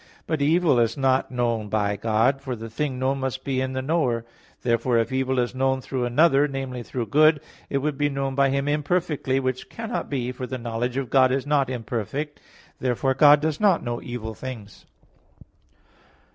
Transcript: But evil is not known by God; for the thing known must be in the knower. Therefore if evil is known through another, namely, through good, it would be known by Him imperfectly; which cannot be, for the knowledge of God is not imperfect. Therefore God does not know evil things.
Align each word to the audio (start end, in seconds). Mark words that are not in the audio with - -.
But 0.25 0.41
evil 0.41 0.79
is 0.79 0.97
not 0.97 1.29
known 1.29 1.69
by 1.69 1.95
God; 1.95 2.41
for 2.41 2.55
the 2.55 2.71
thing 2.71 2.97
known 2.97 3.19
must 3.19 3.43
be 3.43 3.61
in 3.61 3.73
the 3.73 3.83
knower. 3.83 4.25
Therefore 4.63 4.97
if 4.97 5.11
evil 5.11 5.37
is 5.37 5.53
known 5.53 5.79
through 5.79 6.05
another, 6.05 6.47
namely, 6.47 6.81
through 6.81 7.05
good, 7.05 7.39
it 7.69 7.77
would 7.83 7.99
be 7.99 8.09
known 8.09 8.33
by 8.33 8.49
Him 8.49 8.67
imperfectly; 8.67 9.39
which 9.39 9.69
cannot 9.69 10.09
be, 10.09 10.31
for 10.31 10.47
the 10.47 10.57
knowledge 10.57 10.97
of 10.97 11.11
God 11.11 11.31
is 11.31 11.45
not 11.45 11.69
imperfect. 11.69 12.39
Therefore 12.79 13.13
God 13.13 13.41
does 13.41 13.59
not 13.59 13.83
know 13.83 14.01
evil 14.01 14.33
things. 14.33 14.85